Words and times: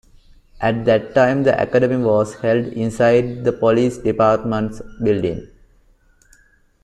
At 0.59 0.85
that 0.85 1.13
time 1.13 1.43
the 1.43 1.61
academy 1.61 2.03
was 2.03 2.33
held 2.39 2.65
inside 2.73 3.43
the 3.43 3.51
police 3.53 3.99
department's 3.99 4.81
building. 4.99 5.47